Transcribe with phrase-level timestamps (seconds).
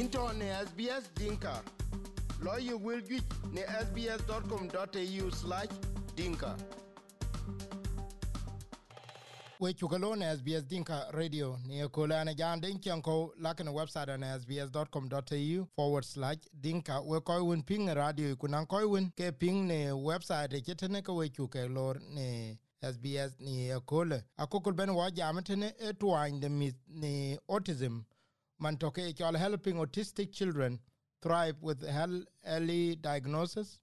[0.00, 1.62] into ne SBS Dinka.
[2.42, 5.68] Lawyer will get ne sbs.com.au slash
[6.16, 6.56] dinka.
[9.60, 11.58] we chukalo na SBS Dinka Radio.
[11.66, 17.02] Ne kola na jan den chanko lakin website na sbs.com.au forward slash dinka.
[17.02, 21.14] We koy win ping radio kunan koy win ke ping ne website ke tene ko
[21.14, 24.22] we chuke lor ne SBS ni kola.
[24.38, 28.02] Akokol ben wa jamatene e twine ne autism
[28.60, 30.78] man toke chol helping autistic children
[31.22, 31.84] thrive with
[32.46, 33.80] early diagnosis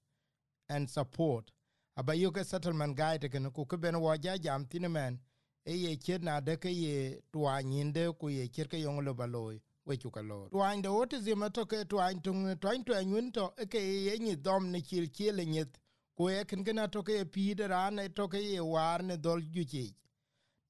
[0.68, 1.50] and support.
[1.96, 5.18] Aba abayuke settlement guide ken ku ke ben wo ja jam tinemen
[5.66, 9.14] e ye chet na de ke ye twa nyinde ku ye chet ke yong lo
[9.14, 12.92] baloy we chu ka lo twa de autism e to ke twany tung, twa to
[12.92, 15.76] anyun to e ke ye ni dom ni chil chile nyet
[16.16, 19.40] ku e ken gena toke ke pi de ran e to ye war ne dol
[19.40, 19.92] ju chi.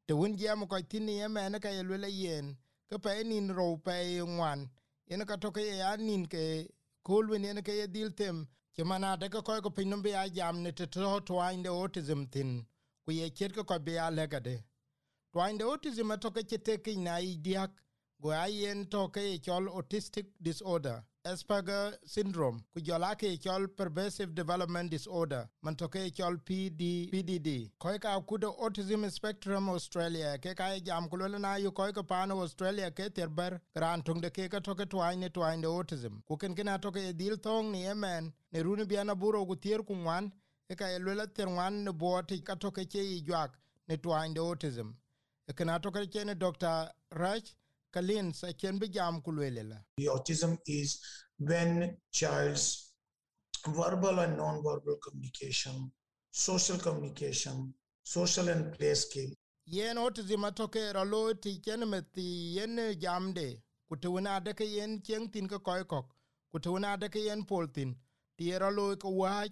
[0.06, 2.56] Te wun jam ko tin e e ye men ka ye le yen.
[2.91, 3.95] Ke pe nin ro pe
[4.34, 4.69] ngwan.
[5.06, 6.69] Yen ka to ke ya nin ke
[7.05, 8.47] kul wen yen ke dil tem.
[8.77, 12.30] Ke mana de ko ko pin be ya jam ne te to to inde autism
[12.30, 12.67] tin.
[13.05, 14.56] Ku ye ket ko be ya le ga de.
[15.33, 16.11] To de autism
[16.64, 17.70] te ke na idiak
[18.20, 24.91] go ayen to ke chol autistic disorder Asperger syndrome ku jola ke chol pervasive development
[24.91, 31.08] disorder man toke chol PD PDD ko ka ku autism spectrum Australia ke ka jam
[31.08, 34.89] ku na yu ko ka pano Australia ke terber ran tung de ke ka toke
[34.89, 36.22] twine de autism.
[36.27, 39.83] Ku ken ken toke e dil tong ni emen ne runi biana buro ku tier
[39.83, 40.33] ku wan
[40.70, 43.50] e ka le la ter wan ne bo ka toke che i jwak
[43.89, 44.94] ne de autism.
[45.56, 47.55] Kana to che ne dr rach
[47.92, 51.00] kalin sa chen bi jam kulwelela the autism is
[51.39, 52.92] when child's
[53.67, 55.91] verbal and non-verbal communication
[56.30, 59.30] social communication social and play skill.
[59.67, 62.22] Yen autism atoke ralo ti chen me ti
[62.56, 66.06] yen jamde kutuna de ke yen chen tin ko koy kok.
[66.55, 67.95] Kutuna de ke yen poltin
[68.36, 69.51] ti ralo ko wach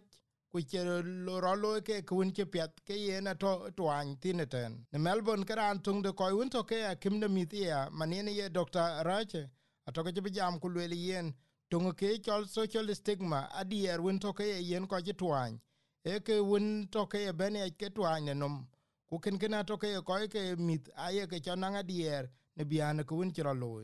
[0.51, 4.99] ku che ro lo ke kun che pet ke ye na to twan tineten ne
[4.99, 9.03] melbourne karan tung de ko un to ke kim de mit ya manene ye dr
[9.05, 9.51] rache.
[9.89, 11.35] Atoke je jam ku le yen.
[11.71, 15.61] Tung ke chol social stigma adier un to ke yen ko je twan
[16.05, 18.67] e ke un to ke ben e ke twan ne nom.
[19.09, 23.21] Ku ken ken to ke ko ke mit aye ke chona adier ne biane ku
[23.23, 23.83] un chro lo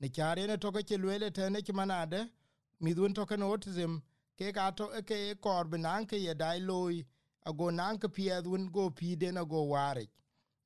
[0.00, 2.30] ne chare ne to ke le te ne manade
[2.80, 4.00] mi dun to ke autism
[4.38, 7.04] ke ka to ke kor binan ke ye dai loy
[7.46, 10.06] ago nan ke pie dun go pi den go ware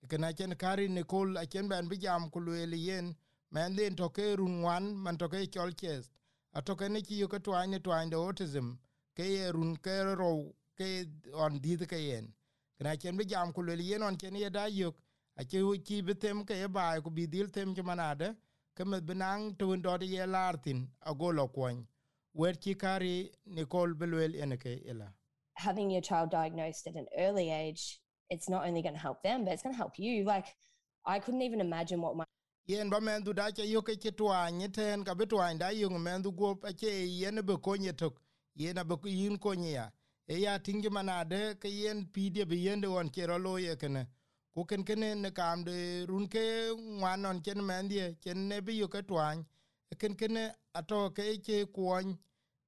[0.09, 3.15] kana chen kari ne kol a chen ban bi jam ku le yen.
[3.53, 6.11] Men den to ke run wan man to ke chol ches
[6.55, 8.79] a to ke ne ki yo ke twa ne twa de autism.
[9.15, 12.33] Ke ye run ke ro ke on di ke yen.
[12.79, 14.95] Kana chen bi jam ku le yen on chen ye da yo
[15.37, 18.35] a che ki bi tem ke ba ku bi dil tem ke manade.
[18.75, 21.87] Ke me binan to ndo ye lartin ago lo kwany
[22.35, 25.13] wer ci kari Nicole Belwel eneke ila.
[25.55, 28.01] Having your child diagnosed at an early age,
[28.31, 30.25] it's not only going to help them, but it's going to help you.
[30.25, 30.47] Like,
[31.05, 32.25] I couldn't even imagine what my
[32.67, 36.31] yen ba men du da yo ke twa ni ten ka nda yo men du
[36.31, 38.21] go pa yen be ko ni tok
[38.55, 39.91] yen be ko yin ko ni ya
[40.29, 44.07] e ya tingi manade ke yen be yen de ro lo ye kene
[44.55, 48.73] ku ken ken ne kam de run ke wan on chen men die ne be
[48.73, 49.35] yo ke twa
[49.99, 50.37] ken ken
[50.75, 52.19] ato ke che kuon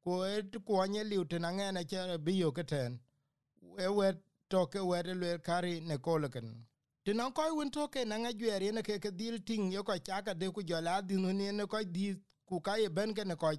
[0.05, 3.01] ko et kuon ye liu te nange che bi yo keten
[3.79, 4.17] e wet
[4.49, 6.67] to ke wet le kari ne kolken
[7.05, 8.05] te non ko yun to ke
[8.39, 11.33] gwer ye ne ke ke dil ting yo ko chaka de ku jola di no
[11.33, 12.15] ne ko di
[12.47, 13.53] ku ka ye ben ke ne ko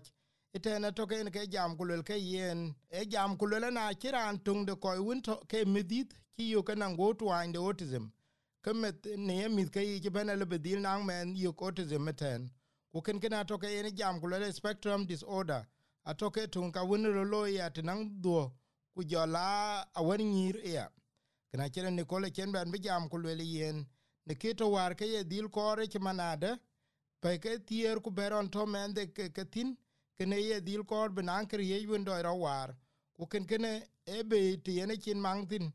[0.53, 3.71] ite ne to ke ne ke jam ku le ke yen e jam ku le
[3.71, 7.31] na kiran tung de ko yun to ke midit ki yo ke na go to
[7.31, 8.11] ande autism.
[8.63, 12.49] Kemet ne mit ke yi ben le bedil nang men yo autism ten
[12.95, 15.67] ku ken ken atoke yen jam ku le spectrum disorder.
[16.07, 18.43] Atoke tun ka won ro lo ya tinang duo
[18.93, 20.85] ku jola awen nyir ya.
[21.51, 23.85] Kana chen ni kole chen ban bi jam ku le yen.
[24.25, 26.57] Ne kito war ke ye dil kore ke manade
[27.21, 29.75] pe ke tier ku beron to men de ke ke tin
[30.17, 32.69] kene ye dil kor binan kri ye yun do ro war.
[33.17, 33.65] Ku ken ken
[34.63, 35.73] ti yen chin mang tin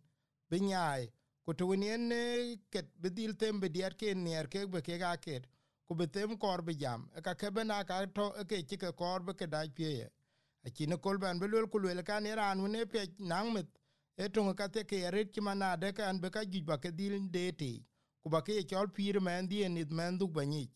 [0.48, 1.02] bi nyai
[1.44, 5.16] ku to ne ket bi dil tem bi diat ke nier ke be ke ga
[5.16, 5.44] ket
[5.90, 7.10] ku them kor be jam.
[7.18, 10.06] E ka ke bena ka to e ke ti ke kor be ke da pie
[10.64, 13.66] a ti ne kol ban be lul ku le iran ne pe nang mit.
[14.16, 16.90] E to ka te ke ret ti mana de kan be ka gi ba ke
[16.94, 17.84] dil de ti
[18.22, 20.70] ku ba ke chol pir men di ni men du ba ni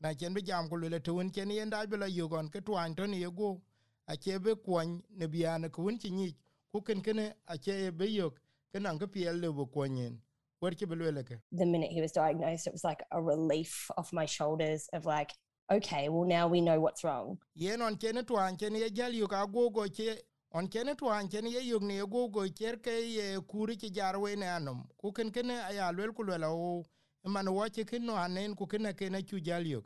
[0.00, 2.60] na chen be jam ku le to chen yen da be la yu gon ke
[2.60, 3.62] twan to ni go.
[4.10, 6.36] A che be kwon ne biane ku un ti ni
[6.72, 8.34] ku ken ken a che be yok.
[8.70, 10.14] Ke nan ke pie le bu kwonyen
[10.60, 15.32] the minute he was diagnosed, it was like a relief off my shoulders of like,
[15.70, 17.38] okay, well, now we know what's wrong.
[17.54, 20.16] yen on twan chen ye jal yu ka go go che
[20.52, 24.18] on chene twan chen ye yug ne go go cher ke ye kuri chi jar
[24.18, 26.84] we ne anom ku ken ken eh, aya lwel ku o oh,
[27.24, 29.84] eh, man che ken no anen ku ken ken chu jal yug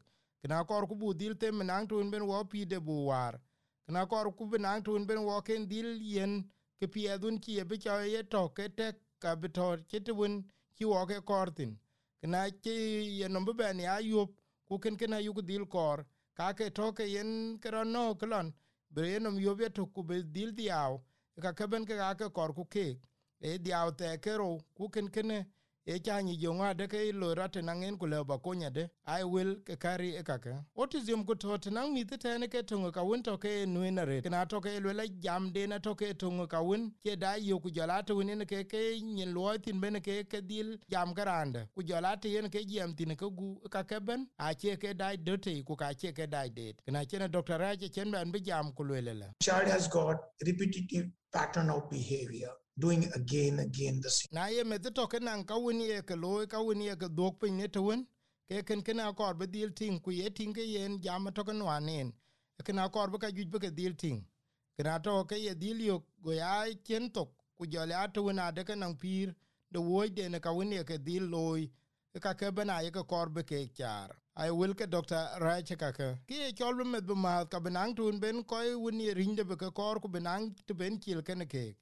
[0.67, 3.41] kor ku bu dil tem nang tun ben wo pi de bu war
[3.89, 6.45] kna kor ku ben nang ben wo ken dil yen
[6.81, 8.93] ke pi adun chi ye bi cha ye to ke te
[9.23, 9.37] ka
[10.77, 11.73] te wo ke kortin
[12.21, 12.75] kna ke
[13.19, 14.31] ye no be ben ya yup
[14.69, 15.99] ku ken ken ayu ku dil kor
[16.37, 18.53] ka ke to ke yen kro no klon
[18.95, 20.93] bre no yo be to ku be dil diaw
[21.43, 22.87] ka ke ben ke ka ke kor ku ke
[23.41, 25.31] e diaw te kero ku ken ken
[25.87, 28.89] e chanyi jonga de ke lo rate na ngen ku le ba konya de.
[29.07, 30.55] I will ke kari e ka ke.
[30.77, 34.03] Autism ku to nang mi te ne ke to ka won to ke nu na
[34.05, 34.21] re.
[34.25, 37.59] Na to ke le jam de na to ke to ka won ke da yo
[37.59, 41.67] ku jala to ne ke ke nyin lo tin ben ke ke dil jam garande
[41.75, 44.27] ku jala te yen ke jam tin ke gu ka ke ben.
[44.39, 46.75] A che ke dai de te ku ka che ke dai de.
[46.89, 49.33] Na che na doctor ra che chen ben bi jam ku le le.
[49.41, 54.29] Child has got repetitive pattern of behavior, doing again, again the same.
[54.33, 57.09] na ye me to ke nan ka woni e ke lo ka woni e ke
[57.15, 58.07] dok pin ne to won
[58.49, 61.45] ke ken ken a kor be dil tin ku ye tin ke yen jam to
[61.45, 62.13] ke no anen
[62.65, 64.25] ke na kor be ka juj be ke dil tin
[64.79, 67.29] ke na to ke ye dil yo go ya ken to
[67.59, 69.35] ku jo la to na de ke pir
[69.71, 71.71] de wo de ne ka woni e ke dil loy
[72.21, 74.11] ka ke bena ye ke kor be ke char.
[74.37, 76.09] Ai wil ke dr rach ka ke.
[76.27, 79.57] Ki ye chol be med be ma ka benang tun ben ko woni rinde be
[79.57, 81.75] ke kor ku benang te ben kil ke ne ke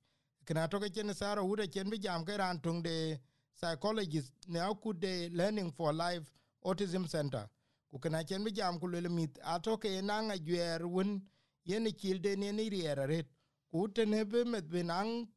[0.50, 3.16] kena toke chen sara ude chen bi jam ke ran tung de
[3.56, 6.26] psychologist ne aku de learning for life
[6.66, 7.44] autism center.
[7.90, 9.38] Ku kena chen bi jam ku le mit.
[9.54, 11.22] Atoke na nga gyer won
[11.64, 13.26] yen kil de ne ni riera ret
[13.70, 15.28] ku te ne be met be nang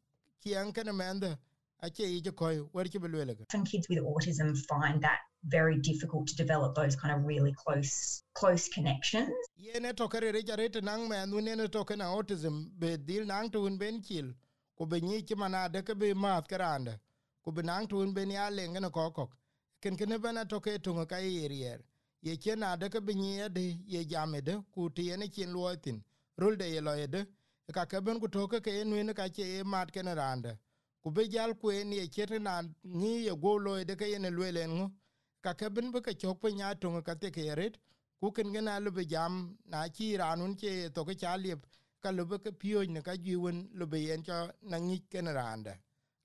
[0.44, 1.30] kian ken mende
[1.83, 5.19] ache ije koy wer ki belwele often kids with autism find that
[5.57, 9.30] very difficult to develop those kind of really close close connections.
[9.68, 13.25] Yene to kere re jare te nang men ne ne to na autism be dil
[13.25, 14.33] nang tun ben kil
[14.83, 17.00] ku be nyi ci mana de ke be mat karande
[17.41, 19.30] ku be nang tun ben ya le ngene ko ko
[19.80, 20.19] ken ken
[20.65, 21.80] ke tun ka yerier
[22.21, 26.03] ye ke na ke be nyi ade ye jame de ku ti ene kin luotin
[26.38, 27.25] rul de ye lo de.
[27.71, 30.59] Ka ke ben ku to ke ke ne ka che mat ken rande.
[31.01, 34.69] Ku be jal ku ye ke na ni ye go lo de ke ene lwelen
[34.75, 34.91] ngo
[35.41, 37.71] ka ke ben be ke chok pe nya tun ka te ke
[38.19, 41.38] ku ken gena lu be jam na chi ranun che to ke cha
[42.03, 45.73] ka lobe ke pio ne ka jiwen lobe yen cho na ngi ken rande.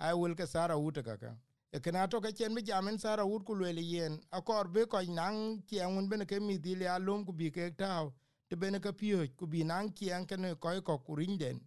[0.00, 1.30] Ai wil ke sara uta ka ka.
[1.72, 5.00] E kana to ka chen bi jamen sara ut ku le yen akor be ko
[5.02, 8.12] nang kienun bene ke mi dile alum ku bi ke tao
[8.48, 11.60] te bene ka pio ku bi nang kien ken ko ko kurinden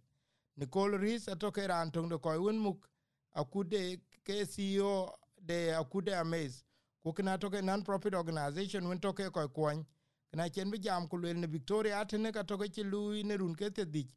[0.56, 2.86] Nicole Rees atoke ran tong de ko un muk
[3.34, 5.08] akude ke CEO
[5.40, 6.64] de akude amaze.
[7.02, 9.48] Ku kana to ke non profit organization un to ke ko
[10.32, 13.70] kwon chen bi jam ku ne victoria atene ka to ke lu ne run ke
[13.74, 14.08] te dik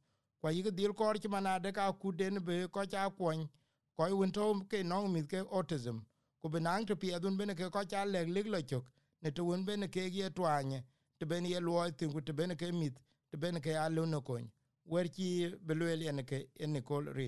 [0.41, 3.49] kwa yi dil kor ki mana de ka ku den be ko cha kwon
[3.97, 6.05] ko won to ke no mi ke autism.
[6.41, 8.85] Ku be nang to pi adun be ne ke ko cha le lig lo chok.
[9.21, 10.83] Ne to won be ne ke ye twanye
[11.19, 12.93] te ben ye lo tin ku te ben ke mit.
[13.31, 14.51] Te ben ke alu no kon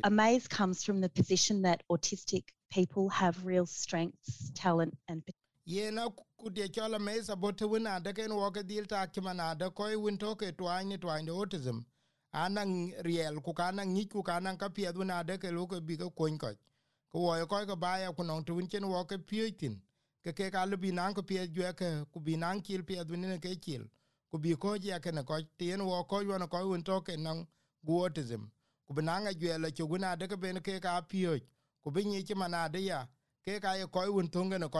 [0.03, 5.33] Amaze comes from the position that autistic people have real strengths, talent, and ye
[5.67, 10.17] yena kutie chola mesa bote wina da ken woke dhil ta kimana da koi win
[10.17, 11.83] toke twany twany autism.
[12.33, 16.09] Anang riel ku kanang ngi ku kanang ka pie wina da ke loke bi ko
[16.09, 16.51] kon ko
[17.11, 19.51] ko wo ko ko baya ku non tun chen woke pie
[20.23, 23.59] ke ke ka lu binan ko pie gwe ke ku binan kil pie wina ke
[23.59, 23.83] kil.
[24.31, 27.45] Ku bi ko je ke ne ko tien wo ko yo ko win toke nang
[27.85, 28.47] gu autism.
[28.87, 31.41] Ku binanga gwe la chu wina da ke ben ke ka pie
[31.83, 33.05] ku bi ngi kimana da ya
[33.43, 34.79] ke ka ye ko win tunga ne ko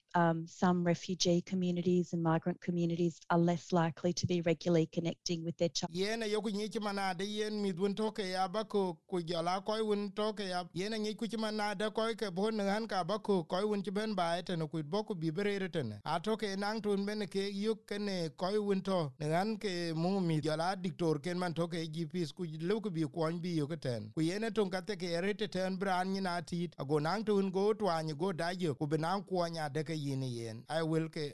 [0.15, 5.57] um, some refugee communities and migrant communities are less likely to be regularly connecting with
[5.57, 5.89] their child.
[5.93, 9.79] yen mi dun toke ya bako ku jala koy
[10.15, 13.83] toke ya yene nyi ku ci manade koy ke bon han ka bako koy won
[13.83, 15.15] ci ben ba ete no boku
[16.57, 16.81] nang
[19.57, 19.93] ke
[20.81, 24.11] diktor ken man toke gps ku lu ku bi kwon bi yo ten.
[27.01, 27.73] Nang go
[28.79, 28.97] go be
[30.01, 30.63] yin yen.
[30.69, 31.33] I will ke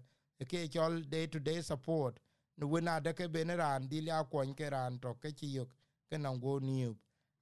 [0.49, 0.69] ke
[1.09, 2.19] day to day support.
[2.57, 5.69] Ni wina de ke beneran ran di la kon ke ran to ke chi yok
[6.09, 6.95] ke na go niu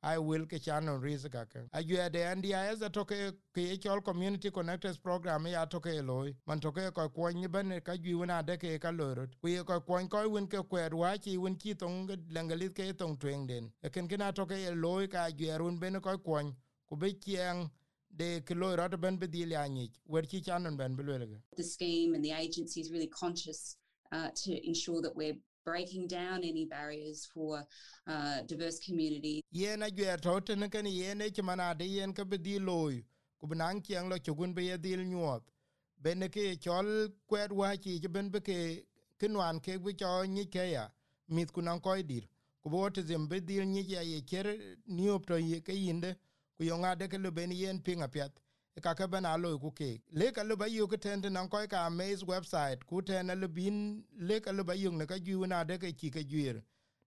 [0.04, 1.62] I will ke channel rizika ke.
[1.74, 6.36] Ajua de NDIS a toke ke chol community connectors program ya toke loy.
[6.46, 9.30] Man toke ko kwan ni ban ka ju wona de ke ka lorot.
[9.42, 12.98] Ku ye ko kwan ko win ke kwer wa chi win chi tong langalit ke
[12.98, 13.72] tong tweng den.
[13.92, 16.54] Ken kina toke loy ka ju run ben ko kwan
[16.90, 17.70] ku be kieng
[18.14, 19.66] de ke loy ben be dil ya.
[20.06, 21.04] Wer chi channel ben be
[21.56, 23.78] the scheme and the agency is really conscious
[24.12, 27.66] uh, to ensure that we're breaking down any barriers for
[28.08, 29.42] uh, diverse communities.
[29.52, 29.82] yen
[30.46, 33.04] tene ken yen e chimana de yen bidi loy
[33.40, 35.42] ku kieng lo chugun be yedil nyuot
[36.02, 37.12] bene ke chol
[37.52, 38.86] wa chi ben be ke
[39.20, 40.88] kinwan ke bi cho ni ke ya
[41.30, 42.24] mit kunan koy dir.
[42.62, 42.70] Ku
[43.06, 44.56] zem dil ni ya ye ker
[45.26, 46.16] to ye ke yinde
[46.58, 46.64] ku
[47.08, 48.32] ke lo ben yen pinga pyat
[48.82, 51.68] ka ka ben aloi ku kek lek ka lo ba yu ke ten nan koy
[51.68, 52.86] ka maze website.
[52.86, 56.24] Ku ten le bin le ka ba yu ne ka ju na de ke ke
[56.30, 56.62] juir.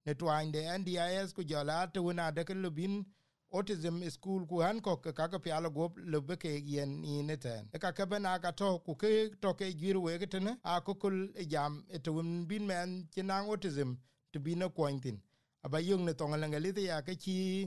[0.07, 3.05] Ne twany de NDIS ku jola te wona de ke lubin
[3.53, 5.39] autism school ku han ko ka ka
[5.71, 7.69] go le be ke yen ni ne ten.
[7.75, 10.59] E ka ka bana ka to ku ke to ke gir we ke tene.
[10.65, 12.13] A ko kul e jam e to
[12.49, 13.97] bin men ti na autism
[14.33, 15.19] to bi no pointin
[15.65, 17.67] aba yung ne to ngali ya ke eh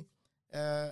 [0.53, 0.89] eh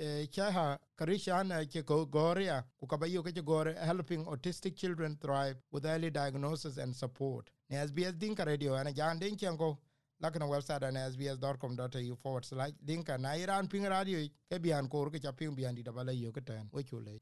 [0.00, 5.56] Eh, chaha karishana ke goria ku ka ba yu ke gore helping autistic children thrive
[5.72, 7.50] with early diagnosis and support.
[7.68, 9.76] Ne SBS Dinka Radio ana jan den ko
[10.22, 13.18] lakini website an sbs.com.au forward slash dinka.
[13.18, 16.84] Na iran ping radio ke bian kor ke chaping bian di dabala yo ke we
[16.84, 17.18] chule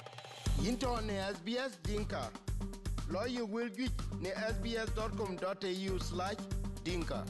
[0.62, 2.30] into ne sbs dinka.
[3.08, 3.90] Lo you will get
[4.20, 6.36] ne sbs.com.au slash
[6.84, 7.24] dinka